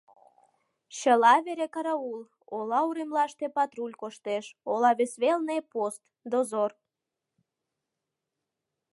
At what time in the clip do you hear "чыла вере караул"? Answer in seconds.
0.99-2.21